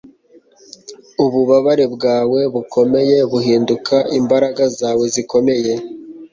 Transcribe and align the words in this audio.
ububabare 1.23 1.85
bwawe 1.95 2.39
bukomeye 2.53 3.17
buhinduka 3.31 3.95
imbaraga 4.19 4.63
zawe 4.77 5.05
zikomeye 5.13 5.73